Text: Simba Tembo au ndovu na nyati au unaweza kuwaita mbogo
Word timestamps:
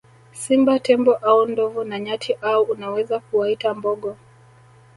Simba 0.33 0.79
Tembo 0.79 1.13
au 1.15 1.47
ndovu 1.47 1.83
na 1.83 1.99
nyati 1.99 2.33
au 2.33 2.63
unaweza 2.63 3.19
kuwaita 3.19 3.73
mbogo 3.73 4.17